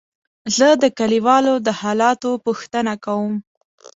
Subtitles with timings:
[0.57, 3.33] زه د کليوالو د حالاتو پوښتنه کوم.